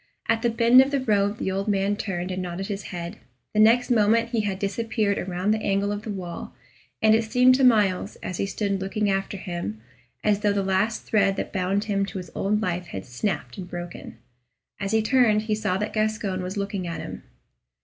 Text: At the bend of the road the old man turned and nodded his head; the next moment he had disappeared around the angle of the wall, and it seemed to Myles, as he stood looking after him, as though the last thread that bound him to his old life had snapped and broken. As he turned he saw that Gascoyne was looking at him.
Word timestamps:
At 0.27 0.41
the 0.41 0.49
bend 0.49 0.81
of 0.81 0.89
the 0.89 0.99
road 0.99 1.37
the 1.37 1.51
old 1.51 1.67
man 1.67 1.95
turned 1.95 2.31
and 2.31 2.41
nodded 2.41 2.69
his 2.69 2.85
head; 2.85 3.19
the 3.53 3.59
next 3.59 3.91
moment 3.91 4.29
he 4.29 4.39
had 4.41 4.57
disappeared 4.57 5.19
around 5.19 5.51
the 5.51 5.61
angle 5.61 5.91
of 5.91 6.01
the 6.01 6.09
wall, 6.09 6.55
and 7.03 7.13
it 7.13 7.23
seemed 7.23 7.53
to 7.53 7.63
Myles, 7.63 8.15
as 8.23 8.37
he 8.37 8.47
stood 8.47 8.81
looking 8.81 9.11
after 9.11 9.37
him, 9.37 9.79
as 10.23 10.39
though 10.39 10.53
the 10.53 10.63
last 10.63 11.03
thread 11.05 11.35
that 11.35 11.53
bound 11.53 11.83
him 11.83 12.03
to 12.07 12.17
his 12.17 12.31
old 12.33 12.63
life 12.63 12.87
had 12.87 13.05
snapped 13.05 13.59
and 13.59 13.69
broken. 13.69 14.17
As 14.79 14.91
he 14.91 15.03
turned 15.03 15.43
he 15.43 15.53
saw 15.53 15.77
that 15.77 15.93
Gascoyne 15.93 16.41
was 16.41 16.57
looking 16.57 16.87
at 16.87 16.99
him. 16.99 17.21